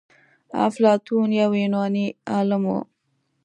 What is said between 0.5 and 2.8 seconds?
افلاطون يو يوناني عالم و.